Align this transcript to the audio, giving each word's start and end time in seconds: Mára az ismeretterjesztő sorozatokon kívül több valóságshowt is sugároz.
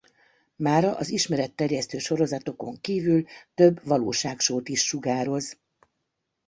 Mára 0.55 0.95
az 0.97 1.09
ismeretterjesztő 1.09 1.97
sorozatokon 1.97 2.81
kívül 2.81 3.25
több 3.55 3.79
valóságshowt 3.85 4.69
is 4.69 4.83
sugároz. 4.83 5.57